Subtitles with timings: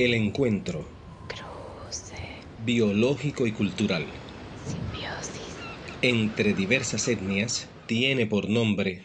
[0.00, 0.84] El encuentro
[1.26, 2.14] Cruce.
[2.64, 4.06] biológico y cultural
[4.64, 5.56] Simbiosis.
[6.02, 9.02] entre diversas etnias tiene por nombre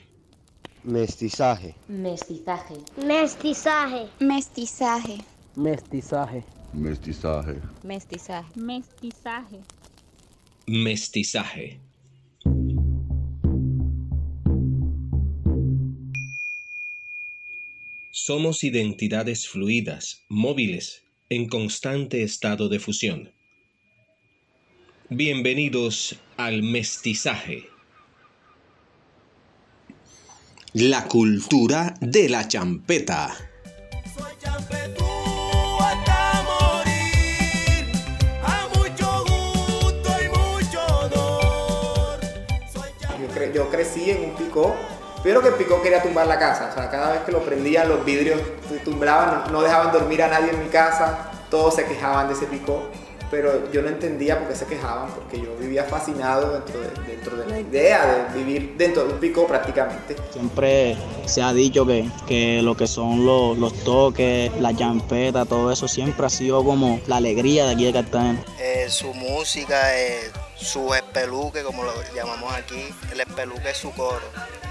[0.84, 1.74] Mestizaje.
[1.88, 2.76] Mestizaje.
[3.04, 4.08] Mestizaje.
[4.20, 5.18] Mestizaje.
[5.56, 6.44] Mestizaje.
[6.76, 7.56] Mestizaje.
[7.82, 8.46] Mestizaje.
[8.54, 9.60] Mestizaje.
[10.68, 11.80] mestizaje.
[18.26, 23.34] Somos identidades fluidas, móviles, en constante estado de fusión.
[25.10, 27.68] Bienvenidos al mestizaje.
[30.72, 33.36] La cultura de la champeta.
[34.16, 35.04] Soy champetú
[35.82, 37.92] hasta morir,
[38.42, 42.22] a mucho gusto y mucho dolor.
[42.72, 44.74] Soy Yo, cre- yo crecí en un picó,
[45.24, 46.70] pero que el picó quería tumbar la casa.
[46.70, 50.22] O sea, cada vez que lo prendían, los vidrios se tumbaban, no, no dejaban dormir
[50.22, 52.84] a nadie en mi casa, todos se quejaban de ese picó.
[53.32, 57.36] Pero yo no entendía por qué se quejaban, porque yo vivía fascinado dentro de, dentro
[57.36, 60.16] de la idea de vivir dentro de un picó prácticamente.
[60.32, 65.72] Siempre se ha dicho que, que lo que son los, los toques, la champeta, todo
[65.72, 68.44] eso siempre ha sido como la alegría de aquí de Cartagena.
[68.60, 74.22] Eh, su música, eh, su espeluque, como lo llamamos aquí, el espeluque es su coro,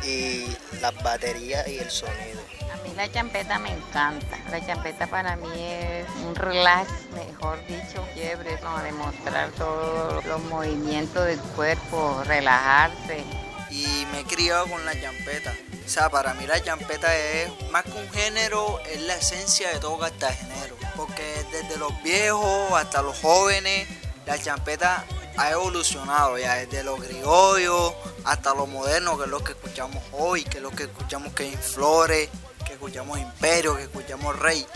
[0.05, 0.47] y
[0.81, 2.41] las baterías y el sonido.
[2.72, 4.39] A mí la champeta me encanta.
[4.50, 11.27] La champeta para mí es un relax, mejor dicho, quiebre, como demostrar todos los movimientos
[11.27, 13.25] del cuerpo, relajarse.
[13.70, 15.55] Y me he criado con la champeta.
[15.84, 19.78] O sea, para mí la champeta es más que un género, es la esencia de
[19.78, 20.77] todo cartagenero.
[20.97, 23.89] Porque desde los viejos hasta los jóvenes,
[24.27, 25.05] la champeta
[25.36, 30.45] ha evolucionado ya, desde los criollos hasta lo moderno, que es lo que escuchamos hoy,
[30.45, 32.29] que es lo que escuchamos que Flores,
[32.67, 34.67] que escuchamos Imperio, que escuchamos Rey.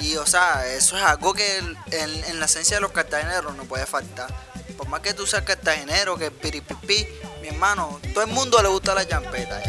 [0.00, 3.64] Y o sea, eso es algo que en, en la esencia de los cartageneros no
[3.64, 4.28] puede faltar.
[4.76, 7.06] Por más que tú seas cartagenero, que piripipi,
[7.40, 9.62] mi hermano, todo el mundo le gusta la champeta.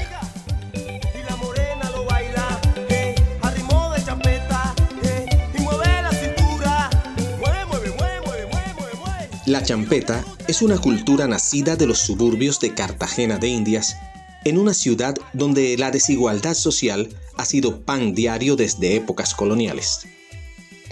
[9.46, 13.96] La champeta es una cultura nacida de los suburbios de Cartagena de Indias,
[14.44, 20.08] en una ciudad donde la desigualdad social ha sido pan diario desde épocas coloniales.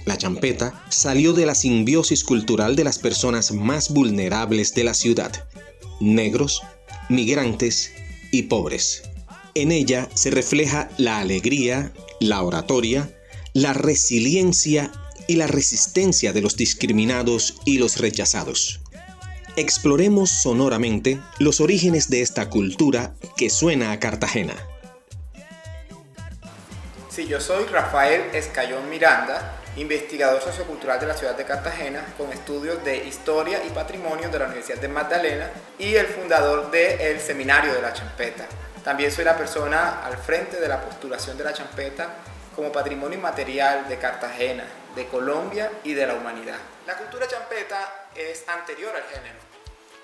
[0.06, 5.31] La champeta salió de la simbiosis cultural de las personas más vulnerables de la ciudad,
[6.00, 6.62] negros,
[7.09, 7.91] migrantes
[8.31, 9.02] y pobres.
[9.56, 13.18] En ella se refleja la alegría, la oratoria,
[13.53, 14.91] la resiliencia
[15.28, 18.79] y la resistencia de los discriminados y los rechazados.
[19.56, 24.56] Exploremos sonoramente los orígenes de esta cultura que suena a Cartagena.
[27.09, 32.84] Sí, yo soy Rafael Escayón Miranda, investigador sociocultural de la ciudad de Cartagena, con estudios
[32.84, 37.81] de historia y patrimonio de la Universidad de Magdalena y el fundador del Seminario de
[37.84, 38.47] la Champeta.
[38.84, 42.16] También soy la persona al frente de la postulación de la champeta
[42.55, 44.66] como patrimonio inmaterial de Cartagena,
[44.96, 46.59] de Colombia y de la humanidad.
[46.86, 49.40] La cultura champeta es anterior al género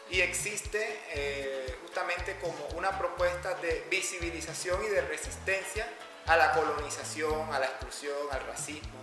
[0.09, 5.87] y existe eh, justamente como una propuesta de visibilización y de resistencia
[6.25, 8.99] a la colonización, a la exclusión, al racismo,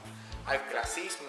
[0.46, 1.28] al clasismo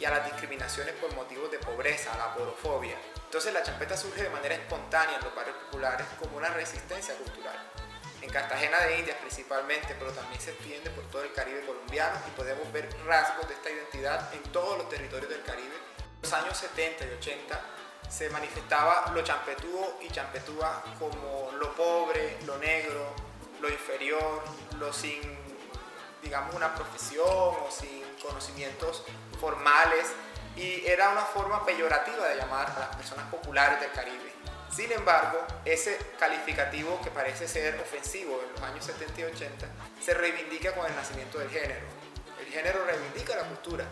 [0.00, 2.96] y a las discriminaciones por motivos de pobreza, a la porofobia.
[3.24, 7.56] Entonces la champeta surge de manera espontánea en los barrios populares como una resistencia cultural.
[8.20, 12.30] En Cartagena de Indias principalmente, pero también se extiende por todo el Caribe colombiano y
[12.32, 15.76] podemos ver rasgos de esta identidad en todos los territorios del Caribe.
[15.98, 17.60] En los años 70 y 80
[18.08, 23.14] se manifestaba lo champetúo y champetúa como lo pobre, lo negro,
[23.60, 24.42] lo inferior,
[24.78, 25.20] lo sin,
[26.22, 29.04] digamos, una profesión o sin conocimientos
[29.40, 30.06] formales
[30.56, 34.32] y era una forma peyorativa de llamar a las personas populares del Caribe.
[34.70, 39.66] Sin embargo, ese calificativo que parece ser ofensivo en los años 70 y 80
[40.04, 41.86] se reivindica con el nacimiento del género.
[42.40, 43.84] El género reivindica la cultura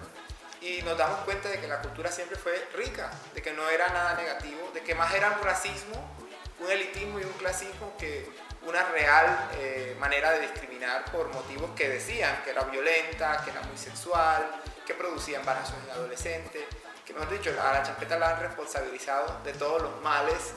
[0.61, 3.88] y nos damos cuenta de que la cultura siempre fue rica, de que no era
[3.88, 6.17] nada negativo, de que más era un racismo,
[6.61, 8.28] un elitismo y un clasismo que
[8.67, 13.61] una real eh, manera de discriminar por motivos que decían que era violenta, que era
[13.62, 16.62] muy sexual, que producía embarazos en adolescentes,
[17.05, 20.55] que mejor dicho, a la champeta la han responsabilizado de todos los males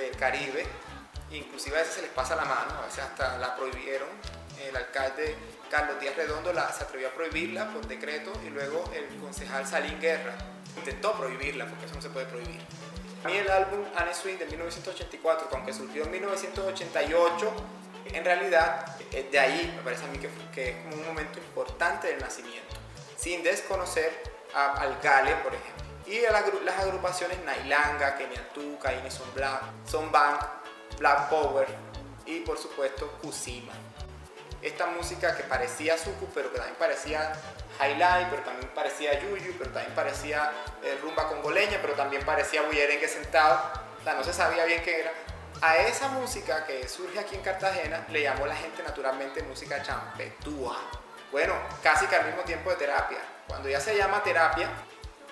[0.00, 0.64] del Caribe,
[1.30, 4.08] inclusive a veces se les pasa la mano, a veces hasta la prohibieron,
[4.68, 5.36] el alcalde
[5.70, 10.00] Carlos Díaz Redondo la, se atrevió a prohibirla por decreto y luego el concejal Salín
[10.00, 10.34] Guerra
[10.76, 12.60] intentó prohibirla porque eso no se puede prohibir.
[13.24, 17.52] A mí el álbum Anne Swing de 1984, que aunque surgió en 1988,
[18.12, 22.06] En realidad, eh, de ahí me parece a mí que, es como un momento importante
[22.06, 22.76] del nacimiento,
[23.16, 24.22] sin desconocer
[24.54, 25.85] al Gale, por ejemplo.
[26.06, 30.40] Y agru- las agrupaciones Nailanga, Keniatú, Caín Son Black, Son Bank,
[30.98, 31.66] Black Power
[32.26, 33.72] y por supuesto Kusima.
[34.62, 37.32] Esta música que parecía Suku, pero que también parecía
[37.80, 40.50] Highlight, pero también parecía Yuyu, pero también parecía
[40.82, 43.60] eh, rumba congoleña, pero también parecía bullerengue sentado.
[44.00, 45.12] O sea, no se sabía bien qué era.
[45.60, 50.76] A esa música que surge aquí en Cartagena le llamó la gente naturalmente música champetúa.
[51.30, 53.18] Bueno, casi que al mismo tiempo de terapia.
[53.46, 54.68] Cuando ya se llama terapia,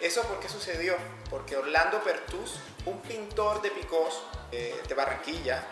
[0.00, 0.96] ¿eso por qué sucedió?
[1.31, 5.64] Porque Orlando Pertus, un pintor de Picós eh, de Barranquilla,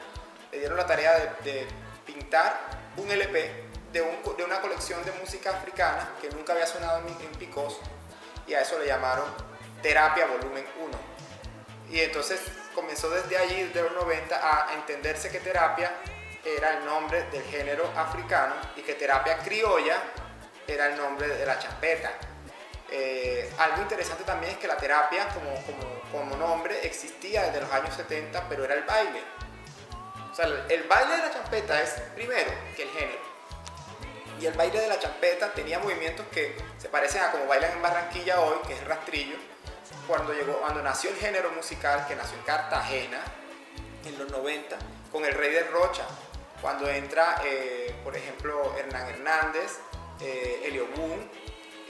[0.50, 1.66] le dieron la tarea de,
[2.06, 2.58] pintar
[2.96, 7.78] un LP de, una colección de música africana que nunca había sonado en, Picós
[8.46, 9.26] y a eso le llamaron
[9.82, 10.98] Terapia Volumen 1.
[11.90, 12.40] Y entonces
[12.74, 15.92] comenzó desde allí, desde los 90, a entenderse que terapia
[16.44, 20.02] era el nombre del género africano y que terapia criolla
[20.66, 22.12] era el nombre de la champeta.
[22.94, 25.50] Eh, algo interesante también es que la terapia como,
[26.12, 29.22] como, nombre existía desde los años 70, pero era el baile.
[30.30, 33.32] O sea, el, baile de la champeta es primero que el género.
[34.38, 37.80] Y el baile de la champeta tenía movimientos que se parecen a como bailan en
[37.80, 39.36] Barranquilla hoy, que es el rastrillo.
[40.06, 43.22] Cuando, llegó, cuando nació el género musical, que nació en Cartagena,
[44.04, 44.76] en los 90,
[45.10, 46.04] con el Rey de Rocha.
[46.60, 49.78] Cuando entra, eh, por ejemplo, Hernán Hernández,
[50.20, 51.30] eh, Elio Boom,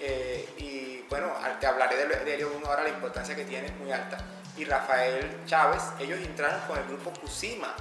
[0.04, 3.76] eh, y bueno, te hablaré de, de Elio Boom ahora, la importancia que tiene es
[3.76, 4.18] muy alta,
[4.56, 7.72] y Rafael Chávez, ellos entraron con el grupo Cusima.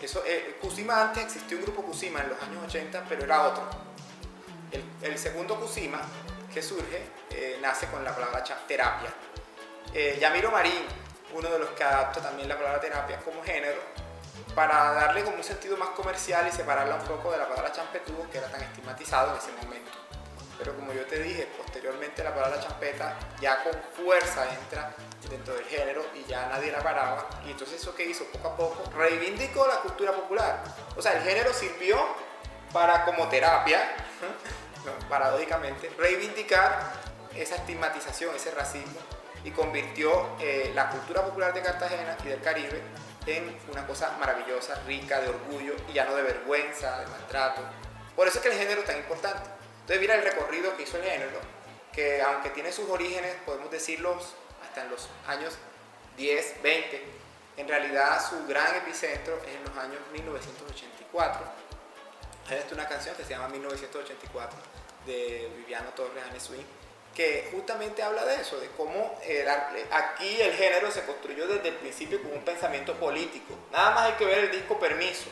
[0.00, 3.68] Eso, eh, Cusima antes existió un grupo Cusima en los años 80, pero era otro.
[5.02, 6.00] El, segundo Cusima
[6.52, 9.10] que surge eh, nace con la palabra terapia.
[10.20, 10.84] Yamiro Marín,
[11.34, 13.80] uno de los que adapta también la palabra terapia como género,
[14.54, 18.28] para darle como un sentido más comercial y separarla un poco de la palabra champetudo
[18.30, 19.92] que era tan estigmatizado en ese momento.
[20.58, 24.94] Pero como yo te dije, posteriormente la palabra champeta ya con fuerza entra
[25.28, 27.28] dentro del género y ya nadie la paraba.
[27.46, 30.62] Y entonces eso que hizo poco a poco reivindicó la cultura popular.
[30.96, 31.98] O sea, el género sirvió
[32.72, 33.94] para como terapia,
[35.08, 36.92] paradójicamente, reivindicar
[37.34, 39.00] esa estigmatización, ese racismo
[39.44, 42.82] y convirtió eh, la cultura popular de Cartagena y del Caribe
[43.26, 47.62] en una cosa maravillosa, rica, de orgullo y ya no de vergüenza, de maltrato.
[48.16, 49.50] Por eso es que el género es tan importante.
[49.84, 51.38] Entonces mira el recorrido que hizo el género,
[51.92, 55.58] que aunque tiene sus orígenes, podemos decirlos hasta en los años
[56.16, 57.04] 10, 20,
[57.58, 61.42] en realidad su gran epicentro es en los años 1984.
[62.48, 64.58] Hay hasta una canción que se llama 1984
[65.04, 66.64] de Viviano Torres Anne Swing,
[67.14, 69.46] que justamente habla de eso, de cómo eh,
[69.92, 73.54] aquí el género se construyó desde el principio con un pensamiento político.
[73.70, 75.26] Nada más hay que ver el disco Permiso.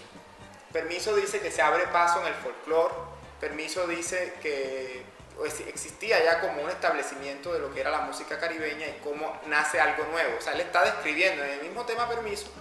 [0.75, 2.95] Permiso dice que se abre paso en el folclore,
[3.43, 5.03] Permiso dice que
[5.37, 9.37] pues, existía ya como un establecimiento de lo que era la música caribeña y cómo
[9.49, 10.37] nace algo nuevo.
[10.39, 12.53] O sea, él está describiendo en el mismo tema Permiso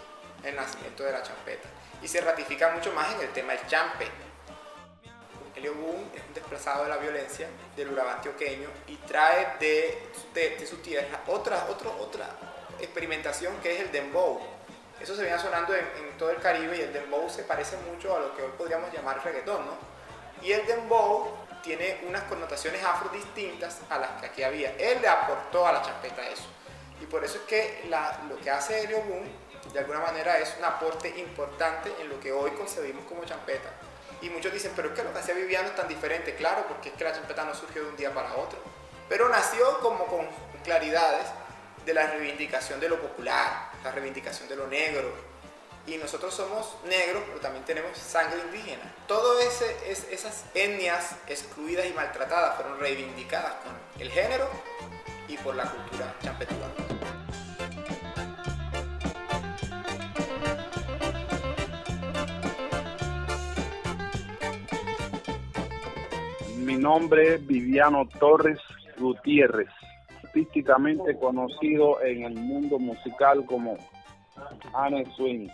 [0.43, 1.69] el nacimiento de la champeta.
[2.01, 4.07] Y se ratifica mucho más en el tema del champe.
[5.55, 10.57] Elio Boom es un desplazado de la violencia del Urabá antioqueño y trae de, de,
[10.57, 12.25] de su tierra otra, otra, otra
[12.79, 14.41] experimentación que es el dembow.
[14.99, 18.17] Eso se viene sonando en, en todo el Caribe y el dembow se parece mucho
[18.17, 19.90] a lo que hoy podríamos llamar reggaetón, ¿no?
[20.41, 24.75] Y el dembow tiene unas connotaciones afro distintas a las que aquí había.
[24.77, 26.45] Él le aportó a la champeta eso.
[26.99, 27.89] Y por eso es que
[28.29, 29.25] lo que hace Elio Boom,
[29.71, 33.69] de alguna manera, es un aporte importante en lo que hoy concebimos como champeta.
[34.21, 36.35] Y muchos dicen, pero es que lo que hacía Viviano es tan diferente.
[36.35, 38.59] Claro, porque es que la champeta no surgió de un día para otro.
[39.09, 40.27] Pero nació como con
[40.63, 41.25] claridades
[41.85, 45.30] de la reivindicación de lo popular, la reivindicación de lo negro.
[45.87, 48.83] Y nosotros somos negros, pero también tenemos sangre indígena.
[49.07, 49.61] Todas
[50.09, 54.47] esas etnias excluidas y maltratadas fueron reivindicadas con el género
[55.27, 56.71] y por la cultura champetúa.
[66.57, 68.59] Mi nombre es Viviano Torres
[68.97, 69.69] Gutiérrez,
[70.23, 73.77] artísticamente conocido en el mundo musical como
[74.73, 75.49] Anne Swing.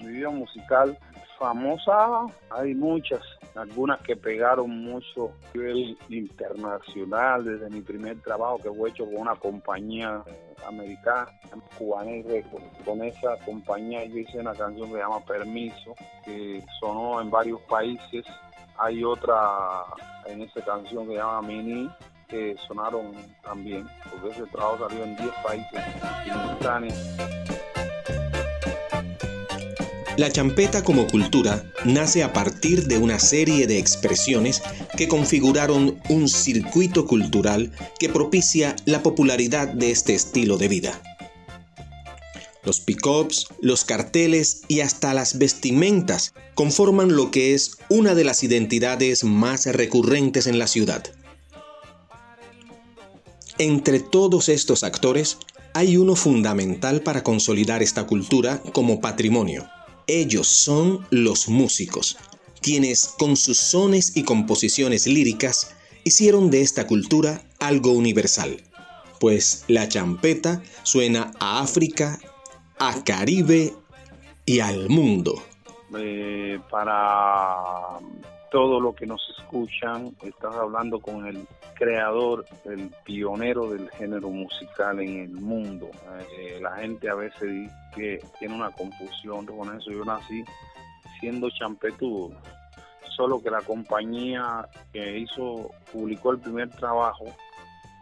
[0.00, 0.98] Mi vida musical
[1.38, 3.20] famosa hay muchas,
[3.54, 9.34] algunas que pegaron mucho nivel internacional desde mi primer trabajo que fue hecho con una
[9.36, 11.28] compañía eh, americana,
[11.78, 12.66] Cubanet Records.
[12.84, 17.60] Con esa compañía yo hice una canción que se llama Permiso, que sonó en varios
[17.62, 18.24] países.
[18.78, 19.84] Hay otra
[20.26, 21.90] en esa canción que se llama Mini,
[22.28, 23.12] que sonaron
[23.42, 25.80] también, porque ese trabajo salió en 10 países.
[30.16, 34.62] La champeta como cultura nace a partir de una serie de expresiones
[34.96, 41.02] que configuraron un circuito cultural que propicia la popularidad de este estilo de vida.
[42.64, 48.42] Los pick-ups, los carteles y hasta las vestimentas conforman lo que es una de las
[48.42, 51.04] identidades más recurrentes en la ciudad.
[53.58, 55.36] Entre todos estos actores,
[55.74, 59.68] hay uno fundamental para consolidar esta cultura como patrimonio.
[60.08, 62.16] Ellos son los músicos,
[62.62, 68.62] quienes con sus sones y composiciones líricas hicieron de esta cultura algo universal,
[69.18, 72.20] pues la champeta suena a África,
[72.78, 73.74] a Caribe
[74.44, 75.42] y al mundo.
[75.98, 77.98] Eh, para
[78.50, 85.00] todo lo que nos escuchan, estás hablando con el creador, el pionero del género musical
[85.00, 85.90] en el mundo.
[86.38, 89.90] Eh, la gente a veces dice que tiene una confusión con eso.
[89.90, 90.44] Yo nací
[91.20, 92.30] siendo champetudo,
[93.16, 97.24] solo que la compañía que hizo, publicó el primer trabajo,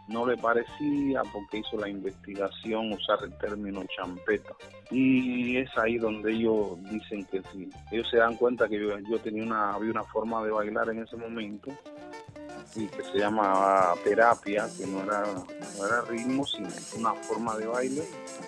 [0.07, 4.53] no le parecía porque hizo la investigación usar el término champeta.
[4.91, 7.69] Y es ahí donde ellos dicen que sí.
[7.91, 11.17] Ellos se dan cuenta que yo, tenía una, había una forma de bailar en ese
[11.17, 11.71] momento
[12.75, 15.23] y que se llamaba terapia, que no era,
[15.77, 18.03] no era ritmo, sino una forma de baile.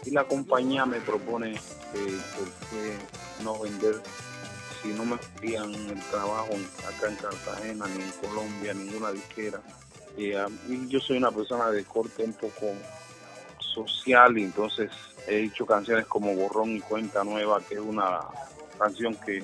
[0.05, 1.99] Y la compañía me propone que
[2.37, 3.95] por qué no vender
[4.81, 6.53] si no me hacían el trabajo
[6.87, 9.59] acá en Cartagena, ni en Colombia, ninguna disquera.
[10.67, 12.73] Mí- yo soy una persona de corte un poco
[13.59, 14.91] social entonces
[15.27, 18.19] he hecho canciones como Borrón y Cuenta Nueva, que es una
[18.79, 19.43] canción que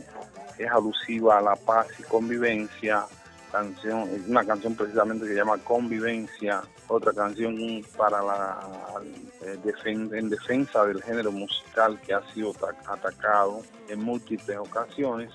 [0.58, 3.06] es alusiva a la paz y convivencia,
[3.52, 7.56] canción, una canción precisamente que se llama Convivencia, otra canción
[7.98, 8.60] para la
[9.46, 15.32] eh, en defensa del género musical que ha sido ta- atacado en múltiples ocasiones.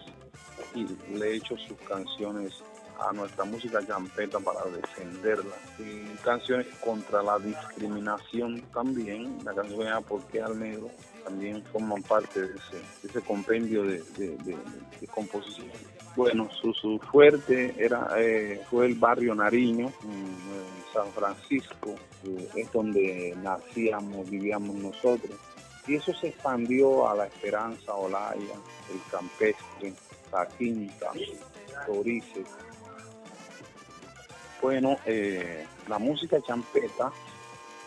[0.74, 2.52] Y le he hecho sus canciones
[2.98, 5.54] a nuestra música champeta para defenderla.
[5.78, 10.88] Y canciones contra la discriminación también, la canción llama ¿Por qué al negro?
[11.24, 14.56] También forman parte de ese, de compendio de, de, de-
[15.00, 15.68] de composición.
[16.16, 20.36] Bueno, su, su fuerte era eh, fue el barrio Nariño, en,
[20.92, 21.94] San Francisco,
[22.56, 25.38] es donde nacíamos, vivíamos nosotros.
[25.86, 28.54] Y eso se expandió a la Esperanza, Olaya,
[28.90, 29.92] el Campestre,
[30.32, 31.12] la Quinta,
[31.86, 32.48] Torices.
[34.60, 37.12] Bueno, eh, la música champeta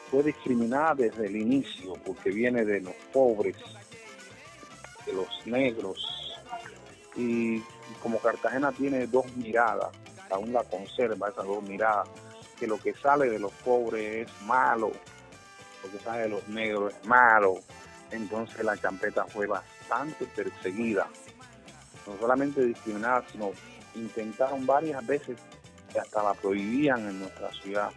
[0.09, 3.57] fue discriminada desde el inicio porque viene de los pobres,
[5.05, 6.07] de los negros.
[7.15, 7.61] Y
[8.01, 9.89] como Cartagena tiene dos miradas,
[10.29, 12.07] aún la conserva esas dos miradas,
[12.57, 14.91] que lo que sale de los pobres es malo,
[15.83, 17.59] lo que sale de los negros es malo.
[18.11, 21.07] Entonces la champeta fue bastante perseguida,
[22.07, 23.51] no solamente discriminada, sino
[23.95, 25.37] intentaron varias veces
[25.91, 27.91] que hasta la prohibían en nuestra ciudad.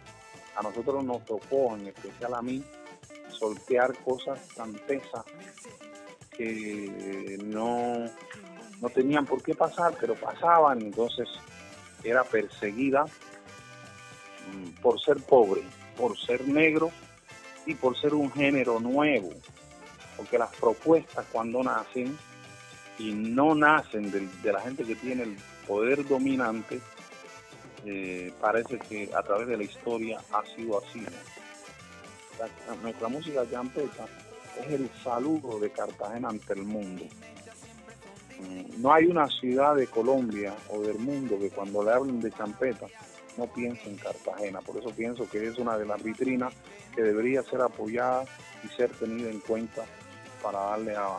[0.55, 2.63] A nosotros nos tocó, en especial a mí,
[3.29, 5.23] sortear cosas tan pesas
[6.37, 8.05] que no,
[8.81, 11.27] no tenían por qué pasar, pero pasaban, entonces
[12.03, 13.05] era perseguida
[14.53, 15.63] mm, por ser pobre,
[15.97, 16.91] por ser negro
[17.65, 19.29] y por ser un género nuevo,
[20.17, 22.17] porque las propuestas cuando nacen
[22.99, 25.37] y no nacen de, la gente que tiene el
[25.67, 26.79] poder dominante,
[27.85, 31.03] eh, parece que a través de la historia ha sido así.
[32.39, 34.05] La- nuestra música champeta
[34.59, 37.03] es el saludo de Cartagena ante el mundo.
[38.39, 42.31] Mm, No hay una ciudad de Colombia o del mundo que cuando le hablen de
[42.31, 42.87] champeta
[43.37, 44.59] no piense en Cartagena.
[44.61, 46.53] Por eso pienso que es una de las vitrinas
[46.93, 48.25] que debería ser apoyada
[48.63, 49.83] y ser tenida en cuenta
[50.41, 51.17] para darle a,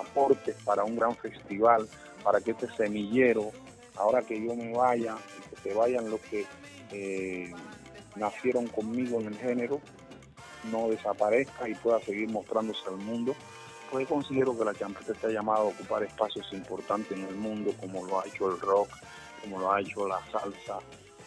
[0.00, 1.88] aportes para un gran festival,
[2.24, 3.50] para que este semillero,
[3.96, 5.16] ahora que yo me vaya,
[5.62, 6.46] se vayan los que
[6.92, 7.52] eh,
[8.16, 9.80] nacieron conmigo en el género,
[10.70, 13.34] no desaparezca y pueda seguir mostrándose al mundo,
[13.90, 18.06] pues considero que la champeta está llamada a ocupar espacios importantes en el mundo, como
[18.06, 18.90] lo ha hecho el rock,
[19.42, 20.78] como lo ha hecho la salsa,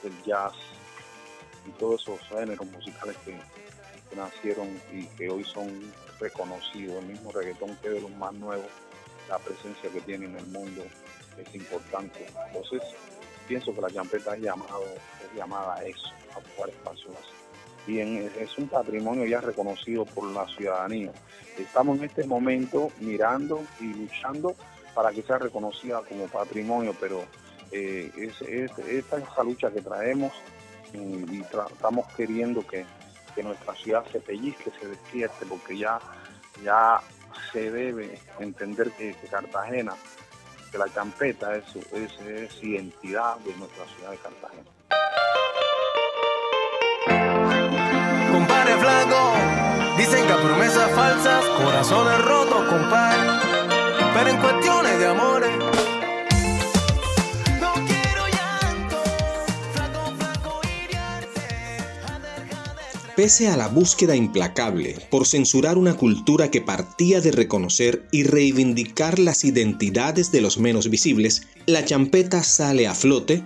[0.04, 0.54] el jazz
[1.66, 3.38] y todos esos géneros musicales que,
[4.10, 7.04] que nacieron y que hoy son reconocidos.
[7.04, 8.68] El mismo reggaetón que de los más nuevos,
[9.30, 10.84] la presencia que tiene en el mundo
[11.38, 12.28] es importante.
[12.48, 12.82] Entonces,
[13.48, 14.84] pienso que la champeta es, llamado,
[15.24, 17.14] es llamada a eso, a ocupar espacios
[17.88, 21.12] y es un patrimonio ya reconocido por la ciudadanía.
[21.58, 24.54] Estamos en este momento mirando y luchando
[24.94, 27.24] para que sea reconocida como patrimonio, pero
[27.72, 30.32] eh, es, es- esta es esa lucha que traemos
[30.94, 32.86] y, estamos queriendo que,
[33.34, 36.00] que nuestra ciudad se pellizque, se despierte, porque ya,
[36.64, 37.02] ya
[37.52, 39.96] se debe entender que Cartagena,
[40.72, 44.72] que la champeta es, es, es identidad de nuestra ciudad de Cartagena.
[48.32, 49.34] Compadre flaco,
[49.98, 53.30] dicen que a promesas falsas, corazones rotos, compadre.
[54.14, 55.61] Pero en cuestiones de amores.
[63.16, 69.20] Pese a la búsqueda implacable por censurar una cultura que partía de reconocer y reivindicar
[69.20, 73.44] las identidades de los menos visibles, la champeta sale a flote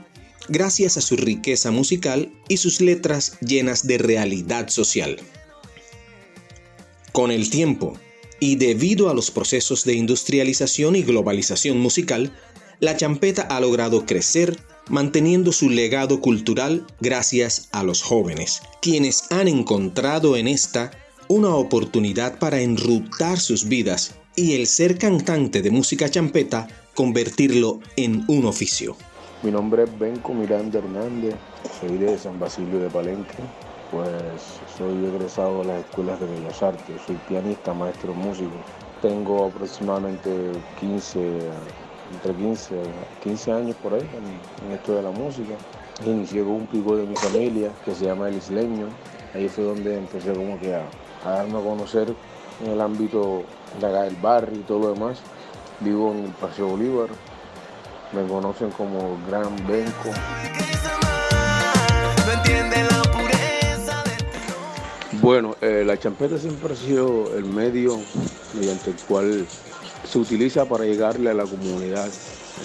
[0.50, 5.18] gracias a su riqueza musical y sus letras llenas de realidad social.
[7.12, 7.98] Con el tiempo,
[8.40, 12.32] y debido a los procesos de industrialización y globalización musical,
[12.80, 19.48] la champeta ha logrado crecer manteniendo su legado cultural gracias a los jóvenes, quienes han
[19.48, 20.92] encontrado en esta
[21.28, 28.24] una oportunidad para enrutar sus vidas y el ser cantante de música champeta convertirlo en
[28.28, 28.96] un oficio.
[29.44, 31.36] Mi nombre es Benco Miranda Hernández,
[31.80, 33.36] soy de San Basilio de Palenque,
[33.92, 34.10] pues
[34.78, 38.56] soy egresado de las escuelas de Bellas Artes, soy pianista, maestro músico.
[39.02, 41.20] Tengo aproximadamente 15,
[42.16, 42.76] entre 15,
[43.24, 45.54] 15 años por ahí en, en esto de la música.
[46.06, 48.88] Inicié con un pico de mi familia que se llama El Isleño.
[49.34, 50.84] Ahí fue donde empecé como que a,
[51.24, 52.14] darme a conocer
[52.64, 53.44] en el ámbito
[53.80, 55.20] de acá del barrio y todo lo demás.
[55.80, 57.10] Vivo en el Paseo Bolívar,
[58.14, 60.10] me conocen como Gran Benco.
[65.22, 68.00] Bueno, eh, la champeta siempre ha sido el medio
[68.54, 69.48] mediante el cual
[70.16, 72.08] se utiliza para llegarle a la comunidad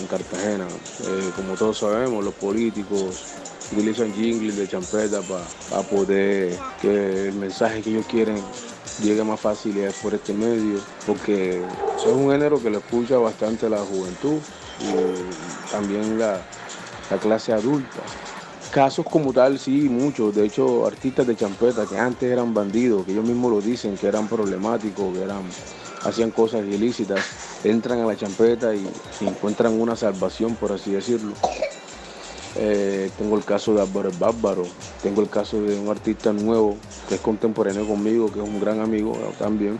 [0.00, 0.68] en Cartagena.
[0.68, 3.24] Eh, como todos sabemos, los políticos
[3.72, 5.20] utilizan jingles de champeta
[5.68, 8.40] para poder que el mensaje que ellos quieren
[9.02, 11.60] llegue más fácil y es por este medio, porque
[11.96, 14.38] es un género que le escucha bastante la juventud
[14.78, 16.40] y también la,
[17.10, 17.98] la clase adulta.
[18.70, 20.32] Casos como tal, sí, muchos.
[20.32, 24.06] De hecho, artistas de champeta que antes eran bandidos, que ellos mismos lo dicen, que
[24.06, 25.42] eran problemáticos, que eran,
[26.04, 27.20] hacían cosas ilícitas,
[27.64, 28.88] entran a la champeta y,
[29.20, 31.32] encuentran una salvación, por así decirlo.
[32.56, 34.64] Eh, tengo el caso de Álvaro Bárbaro,
[35.02, 36.76] tengo el caso de un artista nuevo
[37.08, 39.78] que es contemporáneo conmigo, que es un gran amigo también,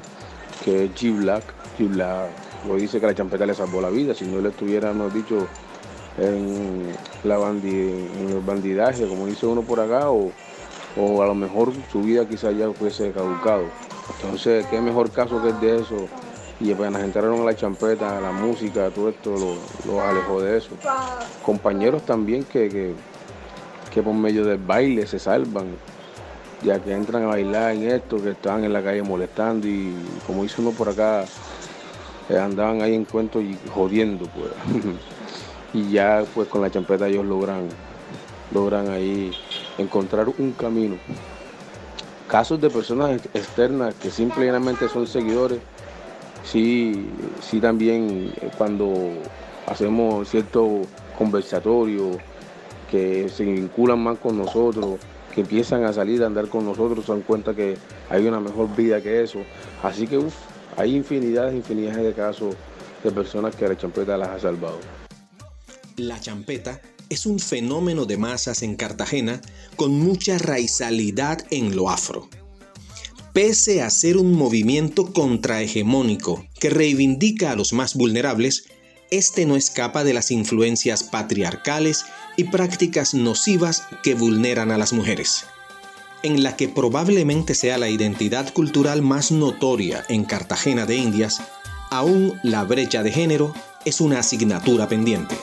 [0.65, 1.43] que es G Black.
[1.79, 2.31] G Black
[2.67, 5.49] lo dice que la champeta le salvó la vida, si no él estuviera, hemos dicho,
[6.19, 6.93] en,
[7.25, 10.31] la bandi, en el bandidaje, como dice uno por acá, o,
[10.97, 13.65] o a lo mejor su vida quizás ya fuese caducado.
[14.17, 16.09] Entonces, qué mejor caso que el de eso.
[16.61, 20.59] Y apenas entraron a la champeta, a la música, todo esto los lo alejó de
[20.59, 20.71] eso.
[21.43, 22.95] Compañeros también que,
[23.93, 25.69] que, por medio del baile se salvan,
[26.63, 29.95] ya que entran a bailar en esto, que estaban en la calle molestando y
[30.27, 31.25] como dice uno por acá,
[32.29, 34.53] eh, andaban ahí en cuentos y jodiendo pues.
[35.73, 37.69] y ya pues con la champeta ellos logran,
[38.53, 39.33] logran ahí
[39.79, 40.97] encontrar un camino.
[42.31, 45.59] Casos de personas ex- externas que simplemente son seguidores,
[46.45, 47.09] sí,
[47.41, 48.89] sí también eh, cuando
[49.67, 50.83] hacemos cierto
[51.19, 52.19] conversatorio,
[52.91, 55.01] que se vinculan más con nosotros,
[55.35, 57.77] que empiezan a salir a andar con nosotros, se dan cuenta que
[58.09, 59.41] hay una mejor vida que eso.
[59.83, 60.21] Así que
[60.77, 62.55] hay infinidades, infinidades de casos
[63.03, 64.79] de personas que la champeta las ha salvado.
[65.97, 66.81] La champeta
[67.11, 69.43] es un fenómeno de masas en Cartagena
[69.77, 72.31] con mucha raizalidad en lo afro.
[73.33, 78.65] Pese a ser un movimiento contrahegemónico que reivindica a los más vulnerables,
[79.11, 82.05] este no escapa de las influencias patriarcales
[82.37, 85.45] y prácticas nocivas que vulneran a las mujeres.
[86.23, 91.41] En la que probablemente sea la identidad cultural más notoria en Cartagena de Indias,
[91.91, 95.37] aún la brecha de género es una asignatura pendiente.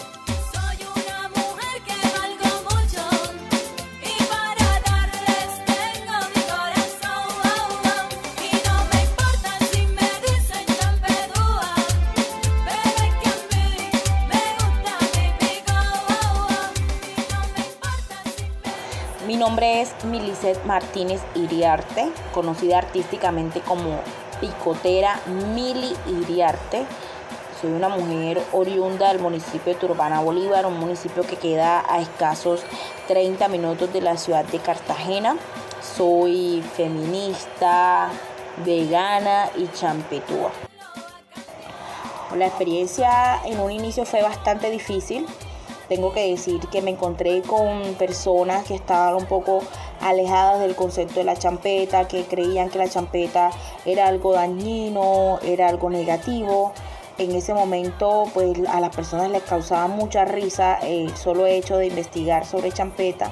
[20.66, 24.00] Martínez Iriarte, conocida artísticamente como
[24.40, 25.20] Picotera
[25.54, 26.86] Mili Iriarte.
[27.60, 32.62] Soy una mujer oriunda del municipio de Turbana Bolívar, un municipio que queda a escasos
[33.08, 35.36] 30 minutos de la ciudad de Cartagena.
[35.82, 38.10] Soy feminista,
[38.64, 40.52] vegana y champetúa.
[42.36, 45.26] La experiencia en un inicio fue bastante difícil
[45.88, 49.62] tengo que decir que me encontré con personas que estaban un poco
[50.02, 53.52] alejadas del concepto de la champeta, que creían que la champeta
[53.86, 56.74] era algo dañino, era algo negativo.
[57.18, 61.88] En ese momento, pues a las personas les causaba mucha risa el solo hecho de
[61.88, 63.32] investigar sobre champeta.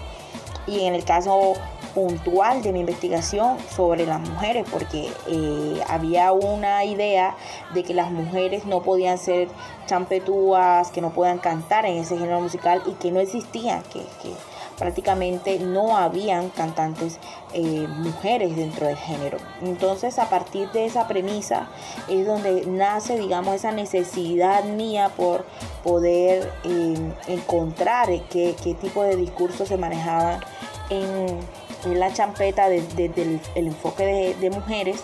[0.65, 1.53] Y en el caso
[1.95, 7.36] puntual de mi investigación sobre las mujeres, porque eh, había una idea
[7.73, 9.47] de que las mujeres no podían ser
[9.88, 14.34] champetúas, que no podían cantar en ese género musical y que no existían, que, que
[14.77, 17.17] prácticamente no habían cantantes
[17.53, 19.38] eh, mujeres dentro del género.
[19.62, 21.69] Entonces a partir de esa premisa
[22.10, 25.45] es donde nace, digamos, esa necesidad mía por
[25.84, 30.41] poder eh, encontrar qué, qué tipo de discursos se manejaban
[30.89, 31.39] en
[31.85, 35.03] la champeta desde el, enfoque de, mujeres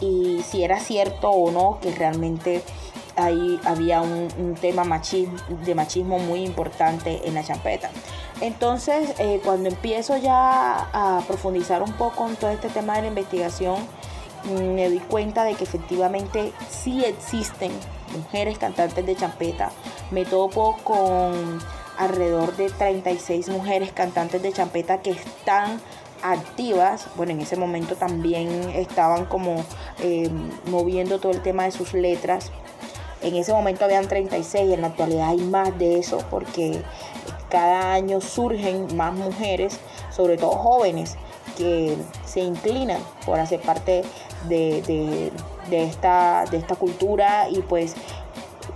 [0.00, 2.62] y si era cierto o no que realmente
[3.16, 7.90] ahí había un, tema machismo, de machismo muy importante en la champeta.
[8.40, 13.08] Entonces, eh, cuando empiezo ya a profundizar un poco en todo este tema de la
[13.08, 13.76] investigación,
[14.44, 17.70] mm, me doy cuenta de que efectivamente sí existen
[18.16, 19.70] mujeres cantantes de champeta.
[20.10, 21.60] Me topo con
[21.98, 25.80] alrededor de 36 mujeres cantantes de champeta que están
[26.22, 29.64] activas, bueno, en ese momento también estaban como
[30.00, 30.30] eh,
[30.66, 32.50] moviendo todo el tema de sus letras.
[33.22, 36.82] En ese momento habían 36, en la actualidad hay más de eso porque
[37.48, 39.78] cada año surgen más mujeres,
[40.10, 41.16] sobre todo jóvenes,
[41.56, 44.02] que se inclinan por hacer parte
[44.48, 45.30] de,
[45.70, 47.94] esta, de esta cultura y pues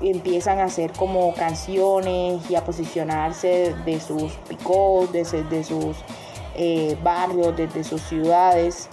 [0.00, 5.96] empiezan a hacer como canciones y a posicionarse de sus picos, de, de sus
[6.56, 8.88] eh, barrios, desde sus ciudades,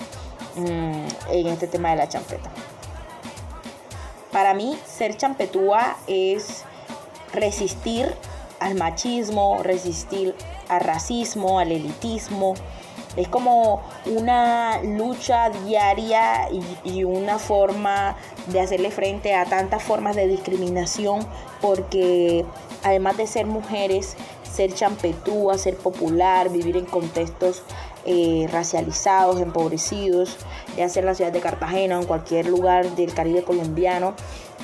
[0.55, 2.49] mm, en este tema de la champeta.
[4.31, 6.63] Para mí, ser champetúa es
[7.33, 8.13] resistir
[8.59, 10.35] al machismo, resistir
[10.69, 12.55] al racismo, al elitismo.
[13.15, 16.49] Es como una lucha diaria
[16.83, 18.15] y, una forma
[18.47, 21.19] de hacerle frente a tantas formas de discriminación
[21.61, 22.43] porque
[22.83, 24.17] además de ser mujeres,
[24.53, 27.63] ser champetúa, ser popular, vivir en contextos
[28.05, 30.37] eh, racializados, empobrecidos,
[30.77, 34.13] ya sea en la ciudad de Cartagena o en cualquier lugar del Caribe colombiano,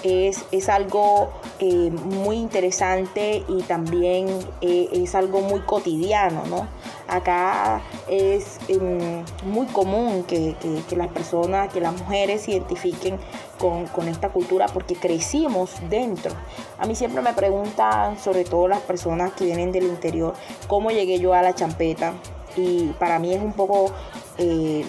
[0.04, 4.28] es, es algo eh, muy interesante y también
[4.62, 6.68] eh, es algo muy cotidiano, ¿no?
[7.08, 10.56] Acá es em, muy común que,
[10.96, 13.18] las personas, que las mujeres se identifiquen
[13.58, 16.32] con, con, esta cultura porque crecimos dentro.
[16.78, 20.34] A mí siempre me preguntan, sobre todo las personas que vienen del interior,
[20.68, 22.14] cómo llegué yo a la champeta.
[22.56, 23.92] Y para mí es un poco
[24.38, 24.86] eh,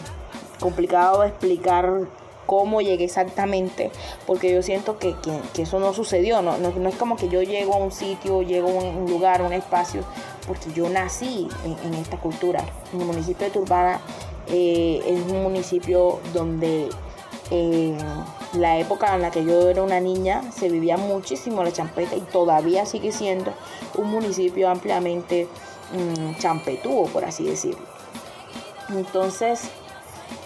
[0.60, 2.06] complicado explicar
[2.50, 3.92] cómo llegué exactamente,
[4.26, 5.14] porque yo siento que,
[5.56, 8.82] eso no sucedió, no, no, es como que yo llego a un sitio, llego a
[8.82, 10.02] un lugar, un espacio,
[10.48, 12.64] porque yo nací en, esta cultura.
[12.92, 14.00] En el municipio de Turbana
[14.48, 16.88] eh, es un municipio donde
[17.52, 17.96] en
[18.54, 22.20] la época en la que yo era una niña se vivía muchísimo la champeta y
[22.20, 23.52] todavía sigue siendo
[23.96, 25.46] un municipio ampliamente
[25.94, 27.86] um, champetúo, por así decirlo.
[28.88, 29.70] Entonces,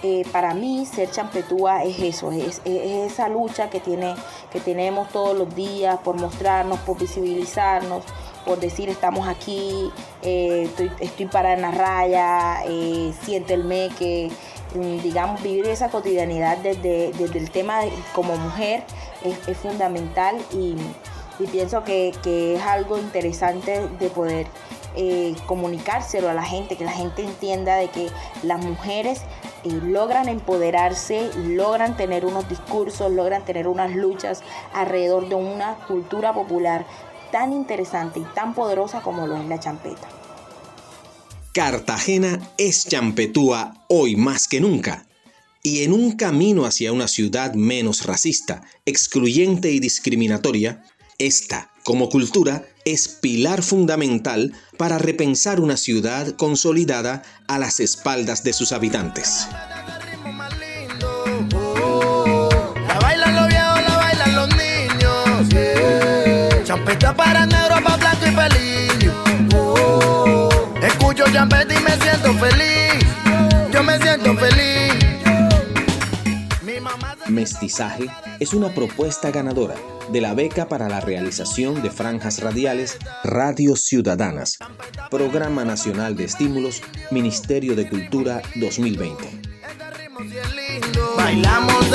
[0.03, 4.15] eh, para mí ser champetúa es eso, es, esa lucha que, tiene,
[4.53, 8.05] que tenemos todos los días por mostrarnos, por visibilizarnos,
[8.45, 9.91] por decir estamos aquí,
[10.23, 14.31] eh, estoy, estoy para en la raya, eh, siéntelme que
[14.75, 17.81] mm, digamos vivir esa cotidianidad desde, el tema
[18.15, 18.85] como mujer
[19.25, 20.77] es, fundamental y,
[21.51, 24.47] pienso que, que, es algo interesante de poder
[24.97, 28.09] eh, comunicárselo a la gente, que la gente entienda de que
[28.45, 29.23] las mujeres
[29.71, 36.87] logran empoderarse, logran tener unos discursos, logran tener unas luchas alrededor de una cultura popular
[37.33, 40.09] tan interesante y tan poderosa como lo es la champeta.
[41.53, 45.07] Cartagena es champetúa hoy más que nunca
[45.63, 50.85] y en un camino hacia una ciudad menos racista, excluyente y discriminatoria,
[51.19, 58.53] esta, como cultura, es pilar fundamental para repensar una ciudad consolidada a las espaldas de
[58.53, 59.47] sus habitantes.
[78.41, 79.75] Es una propuesta ganadora
[80.11, 84.59] de la beca para la realización de franjas radiales Radio Ciudadanas,
[85.11, 89.43] Programa Nacional de Estímulos, Ministerio de Cultura 2020.
[91.17, 91.91] Bailamos